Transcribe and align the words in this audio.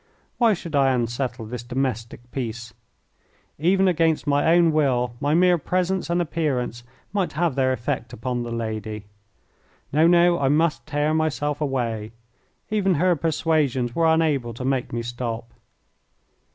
Why 0.39 0.55
should 0.55 0.75
I 0.75 0.93
unsettle 0.95 1.45
this 1.45 1.61
domestic 1.61 2.21
peace? 2.31 2.73
Even 3.59 3.87
against 3.87 4.25
my 4.25 4.51
own 4.51 4.71
will 4.71 5.13
my 5.21 5.35
mere 5.35 5.59
presence 5.59 6.09
and 6.09 6.19
appearance 6.19 6.81
might 7.13 7.33
have 7.33 7.53
their 7.53 7.71
effect 7.71 8.11
upon 8.11 8.41
the 8.41 8.49
lady. 8.51 9.05
No, 9.93 10.07
no, 10.07 10.39
I 10.39 10.47
must 10.47 10.87
tear 10.87 11.13
myself 11.13 11.61
away 11.61 12.13
even 12.71 12.95
her 12.95 13.15
persuasions 13.15 13.93
were 13.93 14.07
unable 14.11 14.55
to 14.55 14.65
make 14.65 14.91
me 14.91 15.03
stop. 15.03 15.53